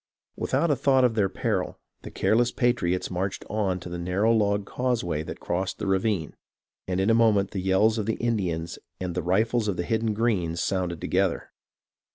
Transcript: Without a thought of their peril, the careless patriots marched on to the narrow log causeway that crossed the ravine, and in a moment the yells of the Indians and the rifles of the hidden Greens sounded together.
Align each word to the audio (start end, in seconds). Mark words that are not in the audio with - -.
Without 0.35 0.71
a 0.71 0.75
thought 0.75 1.03
of 1.03 1.13
their 1.13 1.29
peril, 1.29 1.77
the 2.01 2.09
careless 2.09 2.51
patriots 2.51 3.11
marched 3.11 3.45
on 3.51 3.79
to 3.81 3.87
the 3.87 3.99
narrow 3.99 4.33
log 4.33 4.65
causeway 4.65 5.21
that 5.21 5.39
crossed 5.39 5.77
the 5.77 5.85
ravine, 5.85 6.33
and 6.87 6.99
in 6.99 7.11
a 7.11 7.13
moment 7.13 7.51
the 7.51 7.61
yells 7.61 7.99
of 7.99 8.07
the 8.07 8.15
Indians 8.15 8.79
and 8.99 9.13
the 9.13 9.21
rifles 9.21 9.67
of 9.67 9.77
the 9.77 9.83
hidden 9.85 10.15
Greens 10.15 10.59
sounded 10.59 11.01
together. 11.01 11.51